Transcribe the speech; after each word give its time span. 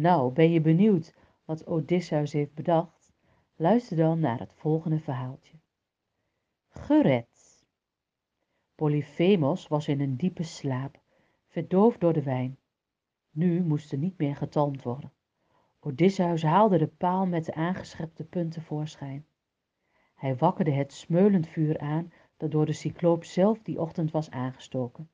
Nou, 0.00 0.32
ben 0.32 0.50
je 0.50 0.60
benieuwd 0.60 1.14
wat 1.44 1.66
Odysseus 1.66 2.32
heeft 2.32 2.54
bedacht? 2.54 3.12
Luister 3.56 3.96
dan 3.96 4.20
naar 4.20 4.38
het 4.38 4.54
volgende 4.54 5.00
verhaaltje. 5.00 5.56
Gered. 6.68 7.64
Polyphemos 8.74 9.68
was 9.68 9.88
in 9.88 10.00
een 10.00 10.16
diepe 10.16 10.42
slaap, 10.42 11.00
verdoofd 11.46 12.00
door 12.00 12.12
de 12.12 12.22
wijn. 12.22 12.58
Nu 13.30 13.62
moest 13.62 13.92
er 13.92 13.98
niet 13.98 14.18
meer 14.18 14.36
getalmd 14.36 14.82
worden. 14.82 15.12
Odysseus 15.80 16.42
haalde 16.42 16.78
de 16.78 16.88
paal 16.88 17.26
met 17.26 17.44
de 17.44 17.54
aangeschepte 17.54 18.24
punten 18.24 18.62
voorschijn. 18.62 19.26
Hij 20.14 20.36
wakkerde 20.36 20.72
het 20.72 20.92
smeulend 20.92 21.48
vuur 21.48 21.78
aan 21.78 22.12
dat 22.36 22.50
door 22.50 22.66
de 22.66 22.72
cycloop 22.72 23.24
zelf 23.24 23.62
die 23.62 23.80
ochtend 23.80 24.10
was 24.10 24.30
aangestoken. 24.30 25.10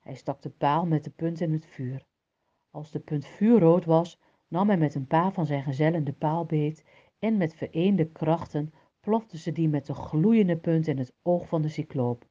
Hij 0.00 0.14
stak 0.14 0.42
de 0.42 0.50
paal 0.50 0.86
met 0.86 1.04
de 1.04 1.10
punt 1.10 1.40
in 1.40 1.52
het 1.52 1.66
vuur. 1.66 2.06
Als 2.76 2.90
de 2.90 2.98
punt 2.98 3.26
vuurrood 3.26 3.84
was, 3.84 4.20
nam 4.48 4.68
hij 4.68 4.76
met 4.76 4.94
een 4.94 5.06
paar 5.06 5.32
van 5.32 5.46
zijn 5.46 5.62
gezellen 5.62 6.04
de 6.04 6.12
paal 6.12 6.44
beet 6.44 6.84
en 7.18 7.36
met 7.36 7.54
vereende 7.54 8.06
krachten 8.06 8.72
plofte 9.00 9.38
ze 9.38 9.52
die 9.52 9.68
met 9.68 9.86
de 9.86 9.94
gloeiende 9.94 10.56
punt 10.56 10.86
in 10.86 10.98
het 10.98 11.12
oog 11.22 11.48
van 11.48 11.62
de 11.62 11.68
cycloop. 11.68 12.26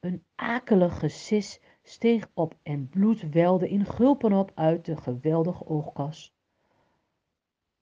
Een 0.00 0.24
akelig 0.34 0.98
gesis 0.98 1.60
steeg 1.82 2.30
op 2.34 2.56
en 2.62 2.88
bloed 2.88 3.30
welde 3.30 3.68
in 3.68 3.84
gulpen 3.84 4.32
op 4.32 4.52
uit 4.54 4.84
de 4.84 4.96
geweldige 4.96 5.66
oogkas. 5.66 6.34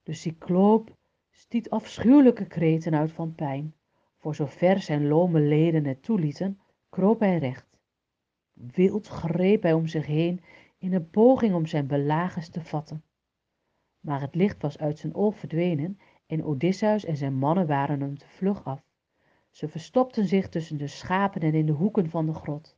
De 0.02 0.12
cycloop 0.12 0.96
stiet 1.30 1.70
afschuwelijke 1.70 2.46
kreten 2.46 2.94
uit 2.94 3.12
van 3.12 3.34
pijn. 3.34 3.74
Voor 4.18 4.34
zover 4.34 4.80
zijn 4.80 5.08
lome 5.08 5.40
leden 5.40 5.84
het 5.84 6.02
toelieten, 6.02 6.60
kroop 6.88 7.20
hij 7.20 7.38
recht. 7.38 7.66
Wild 8.52 9.08
greep 9.08 9.62
hij 9.62 9.72
om 9.72 9.86
zich 9.86 10.06
heen 10.06 10.40
in 10.82 10.92
een 10.92 11.10
poging 11.10 11.54
om 11.54 11.66
zijn 11.66 11.86
belagers 11.86 12.48
te 12.48 12.64
vatten. 12.64 13.04
Maar 14.00 14.20
het 14.20 14.34
licht 14.34 14.62
was 14.62 14.78
uit 14.78 14.98
zijn 14.98 15.14
oog 15.14 15.38
verdwenen 15.38 15.98
en 16.26 16.44
Odysseus 16.44 17.04
en 17.04 17.16
zijn 17.16 17.34
mannen 17.34 17.66
waren 17.66 18.00
hem 18.00 18.18
te 18.18 18.28
vlug 18.28 18.64
af. 18.64 18.84
Ze 19.50 19.68
verstopten 19.68 20.26
zich 20.26 20.48
tussen 20.48 20.76
de 20.76 20.86
schapen 20.86 21.40
en 21.40 21.54
in 21.54 21.66
de 21.66 21.72
hoeken 21.72 22.10
van 22.10 22.26
de 22.26 22.34
grot. 22.34 22.76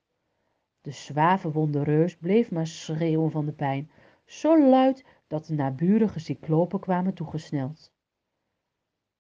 De 0.81 0.91
zwavelwonde 0.91 1.83
reus 1.83 2.17
bleef 2.17 2.51
maar 2.51 2.67
schreeuwen 2.67 3.31
van 3.31 3.47
de 3.47 3.53
pijn, 3.53 3.91
zo 4.25 4.69
luid 4.69 5.05
dat 5.27 5.47
de 5.47 5.55
naburige 5.55 6.21
cyclopen 6.21 6.81
kwamen 6.81 7.15
toegesneld. 7.15 7.93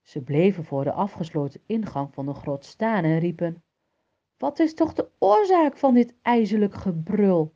Ze 0.02 0.22
bleven 0.22 0.64
voor 0.64 0.84
de 0.84 0.92
afgesloten 0.92 1.60
ingang 1.66 2.14
van 2.14 2.26
de 2.26 2.34
grot 2.34 2.64
staan 2.64 3.04
en 3.04 3.18
riepen: 3.18 3.62
Wat 4.36 4.58
is 4.58 4.74
toch 4.74 4.92
de 4.92 5.10
oorzaak 5.18 5.76
van 5.76 5.94
dit 5.94 6.14
ijzelijk 6.22 6.74
gebrul? 6.74 7.54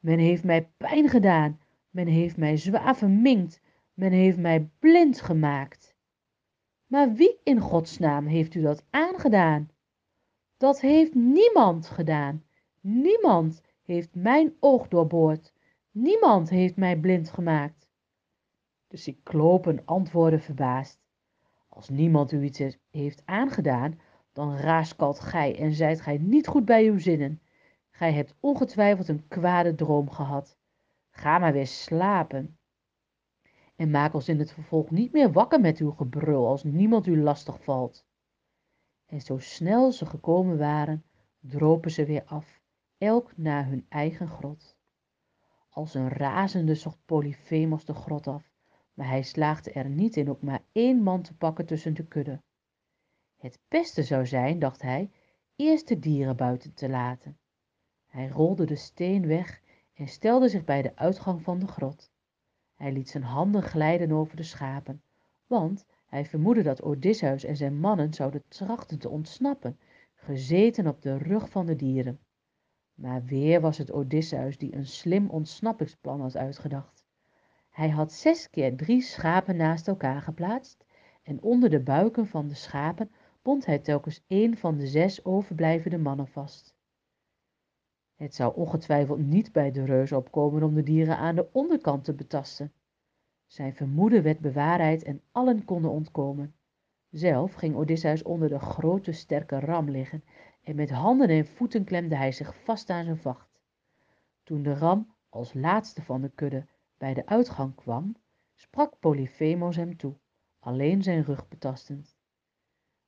Men 0.00 0.18
heeft 0.18 0.44
mij 0.44 0.70
pijn 0.76 1.08
gedaan, 1.08 1.60
men 1.90 2.06
heeft 2.06 2.36
mij 2.36 2.56
zwaar 2.56 2.96
verminkt, 2.96 3.60
men 3.94 4.12
heeft 4.12 4.38
mij 4.38 4.70
blind 4.78 5.20
gemaakt. 5.20 5.94
Maar 6.86 7.12
wie 7.12 7.40
in 7.44 7.60
godsnaam 7.60 8.26
heeft 8.26 8.54
u 8.54 8.60
dat 8.60 8.84
aangedaan? 8.90 9.70
Dat 10.56 10.80
heeft 10.80 11.14
niemand 11.14 11.86
gedaan. 11.86 12.44
Niemand 12.80 13.62
heeft 13.82 14.14
mijn 14.14 14.54
oog 14.60 14.88
doorboord. 14.88 15.52
Niemand 15.90 16.50
heeft 16.50 16.76
mij 16.76 16.98
blind 16.98 17.30
gemaakt. 17.30 17.88
De 18.86 18.96
cyclopen 18.96 19.82
antwoordden 19.84 20.40
verbaasd. 20.40 21.00
Als 21.68 21.88
niemand 21.88 22.32
u 22.32 22.42
iets 22.42 22.78
heeft 22.90 23.22
aangedaan, 23.24 24.00
dan 24.32 24.56
raaskalt 24.56 25.20
gij 25.20 25.58
en 25.58 25.72
zijt 25.72 26.00
gij 26.00 26.18
niet 26.18 26.46
goed 26.46 26.64
bij 26.64 26.86
uw 26.86 26.98
zinnen. 26.98 27.40
Gij 28.00 28.12
hebt 28.12 28.34
ongetwijfeld 28.40 29.08
een 29.08 29.28
kwade 29.28 29.74
droom 29.74 30.10
gehad. 30.10 30.58
Ga 31.10 31.38
maar 31.38 31.52
weer 31.52 31.66
slapen. 31.66 32.58
En 33.76 33.90
maak 33.90 34.14
ons 34.14 34.28
in 34.28 34.38
het 34.38 34.52
vervolg 34.52 34.90
niet 34.90 35.12
meer 35.12 35.32
wakker 35.32 35.60
met 35.60 35.78
uw 35.78 35.90
gebrul 35.90 36.46
als 36.46 36.64
niemand 36.64 37.06
u 37.06 37.20
lastig 37.22 37.62
valt. 37.64 38.06
En 39.06 39.20
zo 39.20 39.38
snel 39.38 39.92
ze 39.92 40.06
gekomen 40.06 40.58
waren, 40.58 41.04
dropen 41.40 41.90
ze 41.90 42.04
weer 42.04 42.24
af, 42.24 42.60
elk 42.98 43.36
naar 43.36 43.66
hun 43.66 43.86
eigen 43.88 44.28
grot. 44.28 44.76
Als 45.68 45.94
een 45.94 46.08
razende 46.08 46.74
zocht 46.74 47.04
Polyphemos 47.04 47.84
de 47.84 47.94
grot 47.94 48.26
af, 48.26 48.50
maar 48.94 49.08
hij 49.08 49.22
slaagde 49.22 49.72
er 49.72 49.88
niet 49.88 50.16
in 50.16 50.30
ook 50.30 50.42
maar 50.42 50.62
één 50.72 51.02
man 51.02 51.22
te 51.22 51.36
pakken 51.36 51.66
tussen 51.66 51.94
de 51.94 52.06
kudde. 52.06 52.42
Het 53.36 53.60
beste 53.68 54.02
zou 54.02 54.26
zijn, 54.26 54.58
dacht 54.58 54.82
hij, 54.82 55.10
eerst 55.56 55.88
de 55.88 55.98
dieren 55.98 56.36
buiten 56.36 56.74
te 56.74 56.88
laten. 56.88 57.39
Hij 58.10 58.28
rolde 58.28 58.64
de 58.66 58.76
steen 58.76 59.26
weg 59.26 59.60
en 59.94 60.08
stelde 60.08 60.48
zich 60.48 60.64
bij 60.64 60.82
de 60.82 60.96
uitgang 60.96 61.42
van 61.42 61.58
de 61.58 61.66
grot. 61.66 62.10
Hij 62.74 62.92
liet 62.92 63.08
zijn 63.08 63.22
handen 63.22 63.62
glijden 63.62 64.12
over 64.12 64.36
de 64.36 64.42
schapen, 64.42 65.02
want 65.46 65.86
hij 66.06 66.24
vermoedde 66.24 66.62
dat 66.62 66.82
Odysseus 66.82 67.44
en 67.44 67.56
zijn 67.56 67.80
mannen 67.80 68.14
zouden 68.14 68.42
trachten 68.48 68.98
te 68.98 69.08
ontsnappen, 69.08 69.78
gezeten 70.14 70.86
op 70.86 71.02
de 71.02 71.16
rug 71.16 71.50
van 71.50 71.66
de 71.66 71.76
dieren. 71.76 72.20
Maar 72.94 73.24
weer 73.24 73.60
was 73.60 73.78
het 73.78 73.92
Odysseus 73.92 74.58
die 74.58 74.74
een 74.74 74.86
slim 74.86 75.28
ontsnappingsplan 75.28 76.20
had 76.20 76.36
uitgedacht. 76.36 77.06
Hij 77.70 77.88
had 77.88 78.12
zes 78.12 78.50
keer 78.50 78.76
drie 78.76 79.02
schapen 79.02 79.56
naast 79.56 79.88
elkaar 79.88 80.22
geplaatst 80.22 80.84
en 81.22 81.42
onder 81.42 81.70
de 81.70 81.80
buiken 81.80 82.26
van 82.26 82.48
de 82.48 82.54
schapen 82.54 83.10
bond 83.42 83.66
hij 83.66 83.78
telkens 83.78 84.24
één 84.26 84.56
van 84.56 84.76
de 84.76 84.86
zes 84.86 85.24
overblijvende 85.24 85.98
mannen 85.98 86.28
vast. 86.28 86.74
Het 88.20 88.34
zou 88.34 88.54
ongetwijfeld 88.54 89.18
niet 89.18 89.52
bij 89.52 89.70
de 89.70 89.84
reus 89.84 90.12
opkomen 90.12 90.62
om 90.62 90.74
de 90.74 90.82
dieren 90.82 91.16
aan 91.16 91.34
de 91.34 91.48
onderkant 91.52 92.04
te 92.04 92.14
betasten. 92.14 92.72
Zijn 93.46 93.74
vermoeden 93.74 94.22
werd 94.22 94.40
bewaarheid 94.40 95.02
en 95.02 95.22
allen 95.32 95.64
konden 95.64 95.90
ontkomen. 95.90 96.54
Zelf 97.10 97.54
ging 97.54 97.76
Odysseus 97.76 98.22
onder 98.22 98.48
de 98.48 98.58
grote 98.58 99.12
sterke 99.12 99.60
ram 99.60 99.90
liggen 99.90 100.24
en 100.62 100.76
met 100.76 100.90
handen 100.90 101.28
en 101.28 101.46
voeten 101.46 101.84
klemde 101.84 102.16
hij 102.16 102.32
zich 102.32 102.54
vast 102.64 102.90
aan 102.90 103.04
zijn 103.04 103.16
vacht. 103.16 103.60
Toen 104.42 104.62
de 104.62 104.74
ram 104.74 105.14
als 105.28 105.54
laatste 105.54 106.02
van 106.02 106.20
de 106.20 106.30
kudde 106.34 106.66
bij 106.98 107.14
de 107.14 107.26
uitgang 107.26 107.74
kwam, 107.74 108.16
sprak 108.54 108.98
Polyphemos 108.98 109.76
hem 109.76 109.96
toe, 109.96 110.14
alleen 110.58 111.02
zijn 111.02 111.24
rug 111.24 111.48
betastend. 111.48 112.16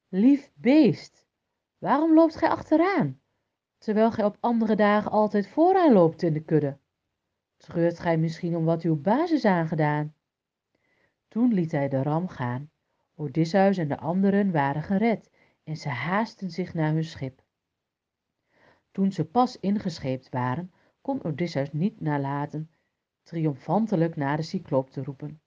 Lief 0.08 0.52
beest, 0.54 1.26
waarom 1.78 2.14
loopt 2.14 2.36
gij 2.36 2.48
achteraan? 2.48 3.20
Terwijl 3.82 4.10
gij 4.10 4.24
op 4.24 4.36
andere 4.40 4.74
dagen 4.74 5.10
altijd 5.10 5.48
vooraan 5.48 5.92
loopt 5.92 6.22
in 6.22 6.32
de 6.32 6.44
kudde. 6.44 6.78
Treurt 7.56 7.98
gij 7.98 8.16
misschien 8.16 8.56
om 8.56 8.64
wat 8.64 8.82
uw 8.82 9.00
baas 9.00 9.30
is 9.30 9.44
aangedaan? 9.44 10.14
Toen 11.28 11.52
liet 11.52 11.72
hij 11.72 11.88
de 11.88 12.02
ram 12.02 12.28
gaan. 12.28 12.70
Odysseus 13.14 13.76
en 13.76 13.88
de 13.88 13.98
anderen 13.98 14.52
waren 14.52 14.82
gered 14.82 15.30
en 15.64 15.76
ze 15.76 15.88
haasten 15.88 16.50
zich 16.50 16.74
naar 16.74 16.92
hun 16.92 17.04
schip. 17.04 17.42
Toen 18.90 19.12
ze 19.12 19.24
pas 19.24 19.60
ingescheept 19.60 20.28
waren, 20.28 20.72
kon 21.00 21.24
Odysseus 21.24 21.72
niet 21.72 22.00
nalaten 22.00 22.70
triomfantelijk 23.22 24.16
naar 24.16 24.36
de 24.36 24.42
cycloop 24.42 24.90
te 24.90 25.02
roepen. 25.02 25.40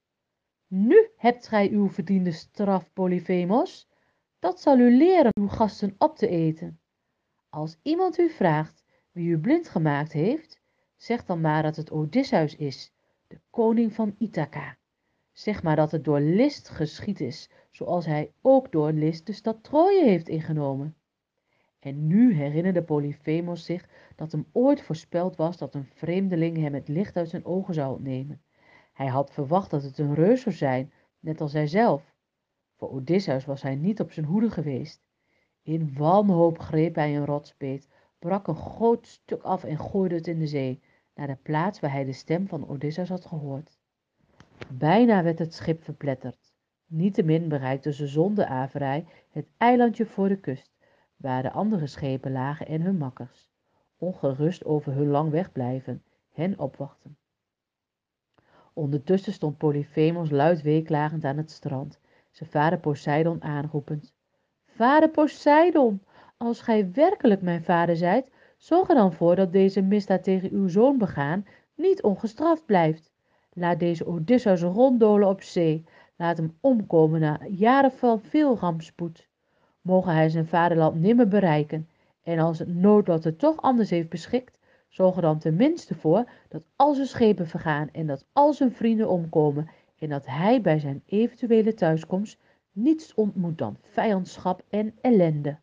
Nu 0.68 1.10
hebt 1.18 1.48
gij 1.48 1.70
uw 1.70 1.90
verdiende 1.90 2.32
straf, 2.32 2.94
Polyphemos. 2.94 3.90
Dat 4.40 4.62
zal 4.62 4.80
u 4.80 4.98
leren 4.98 5.32
uw 5.40 5.48
gasten 5.48 5.96
op 5.98 6.18
te 6.18 6.28
eten. 6.28 6.80
Als 7.56 7.78
iemand 7.82 8.18
u 8.18 8.30
vraagt 8.30 8.84
wie 9.12 9.30
u 9.30 9.38
blind 9.38 9.70
gemaakt 9.70 10.12
heeft, 10.12 10.62
zeg 10.96 11.26
dan 11.26 11.42
maar 11.42 11.64
dat 11.64 11.76
het 11.76 11.92
Odysseus 11.92 12.56
is, 12.56 12.92
de 13.28 13.40
koning 13.50 13.94
van 13.94 14.16
Ithaca. 14.18 14.78
Zeg 15.32 15.64
maar 15.64 15.76
dat 15.76 15.92
het 15.92 16.04
door 16.04 16.20
list 16.20 16.70
geschied 16.70 17.20
is, 17.20 17.50
zoals 17.72 18.06
hij 18.06 18.32
ook 18.42 18.72
door 18.72 18.92
list 18.92 19.26
de 19.26 19.34
stad 19.34 19.64
Troje 19.64 20.04
heeft 20.04 20.28
ingenomen. 20.28 20.96
En 21.80 22.08
nu 22.08 22.34
herinnerde 22.34 22.84
Polyphemos 22.84 23.66
zich 23.66 23.90
dat 24.16 24.32
hem 24.32 24.46
ooit 24.52 24.82
voorspeld 24.82 25.36
was 25.36 25.58
dat 25.58 25.76
een 25.76 25.90
vreemdeling 25.94 26.58
hem 26.58 26.74
het 26.74 26.88
licht 26.88 27.18
uit 27.18 27.30
zijn 27.30 27.46
ogen 27.46 27.74
zou 27.74 27.94
ontnemen. 27.94 28.42
Hij 28.94 29.08
had 29.08 29.32
verwacht 29.32 29.72
dat 29.72 29.84
het 29.84 29.98
een 29.98 30.14
reus 30.14 30.42
zou 30.42 30.56
zijn, 30.56 30.92
net 31.20 31.42
als 31.42 31.54
hij 31.54 31.68
zelf. 31.68 32.16
Voor 32.76 32.92
Odysseus 32.92 33.46
was 33.46 33.62
hij 33.62 33.76
niet 33.76 34.00
op 34.00 34.12
zijn 34.12 34.26
hoede 34.26 34.50
geweest. 34.50 35.05
In 35.66 35.94
wanhoop 35.98 36.60
greep 36.60 36.96
hij 36.96 37.16
een 37.16 37.26
rotspeet, 37.26 37.88
brak 38.20 38.48
een 38.48 38.56
groot 38.56 39.08
stuk 39.08 39.42
af 39.42 39.64
en 39.64 39.80
gooide 39.80 40.16
het 40.16 40.28
in 40.28 40.40
de 40.40 40.48
zee, 40.48 40.82
naar 41.16 41.28
de 41.28 41.38
plaats 41.42 41.80
waar 41.80 41.92
hij 41.92 42.06
de 42.06 42.14
stem 42.14 42.48
van 42.48 42.68
Odysseus 42.68 43.10
had 43.10 43.26
gehoord. 43.26 43.80
Bijna 44.70 45.24
werd 45.24 45.40
het 45.40 45.54
schip 45.54 45.84
verpletterd. 45.84 46.54
Niettemin 46.86 47.48
bereikten 47.48 47.94
ze 47.94 48.08
zonder 48.08 48.46
averij 48.46 49.06
het 49.30 49.48
eilandje 49.58 50.06
voor 50.06 50.28
de 50.28 50.40
kust, 50.40 50.76
waar 51.16 51.42
de 51.42 51.52
andere 51.52 51.88
schepen 51.88 52.32
lagen 52.32 52.68
en 52.68 52.82
hun 52.82 52.98
makkers, 52.98 53.50
ongerust 53.98 54.66
over 54.66 54.94
hun 54.94 55.08
lang 55.08 55.32
wegblijven, 55.32 56.04
hen 56.32 56.60
opwachten. 56.60 57.18
Ondertussen 58.74 59.34
stond 59.34 59.58
Polyphemos 59.58 60.30
luid 60.30 60.62
weeklagend 60.62 61.24
aan 61.24 61.38
het 61.38 61.52
strand, 61.52 62.00
zijn 62.32 62.50
vader 62.50 62.80
Poseidon 62.80 63.44
aanroepend. 63.44 64.15
Vader 64.76 65.10
Poseidon, 65.10 66.02
als 66.38 66.62
gij 66.62 66.92
werkelijk 66.92 67.42
mijn 67.42 67.64
vader 67.64 67.96
zijt, 67.96 68.30
zorg 68.58 68.90
er 68.90 68.96
dan 68.96 69.14
voor 69.14 69.36
dat 69.36 69.52
deze 69.52 69.82
misdaad 69.82 70.24
tegen 70.24 70.52
uw 70.52 70.68
zoon 70.68 70.98
begaan 70.98 71.46
niet 71.76 72.04
ongestraft 72.04 72.66
blijft. 72.66 73.12
Laat 73.54 73.80
deze 73.80 74.06
Odysseus 74.08 74.62
ronddolen 74.62 75.28
op 75.28 75.42
zee. 75.42 75.84
Laat 76.16 76.38
hem 76.38 76.58
omkomen 76.62 77.20
na 77.20 77.40
jaren 77.50 77.92
van 77.92 78.22
veel 78.22 78.58
rampspoed. 78.58 79.28
Mogen 79.82 80.14
hij 80.14 80.30
zijn 80.30 80.48
vaderland 80.48 80.96
nimmer 81.02 81.28
bereiken. 81.28 81.90
En 82.24 82.40
als 82.40 82.60
het 82.60 82.76
noodlot 82.76 83.24
het 83.24 83.40
toch 83.40 83.62
anders 83.62 83.90
heeft 83.90 84.10
beschikt, 84.10 84.60
zorg 84.90 85.16
er 85.16 85.22
dan 85.22 85.40
tenminste 85.40 85.96
voor 85.96 86.30
dat 86.48 86.64
al 86.76 86.94
zijn 86.94 87.08
schepen 87.08 87.48
vergaan 87.48 87.90
en 87.92 88.08
dat 88.08 88.26
al 88.34 88.54
zijn 88.54 88.72
vrienden 88.72 89.10
omkomen 89.10 89.70
en 90.00 90.10
dat 90.10 90.26
hij 90.26 90.62
bij 90.62 90.80
zijn 90.80 91.04
eventuele 91.06 91.74
thuiskomst 91.74 92.40
niets 92.76 93.14
ontmoet 93.14 93.58
dan 93.58 93.78
vijandschap 93.82 94.62
en 94.70 94.94
ellende. 95.02 95.60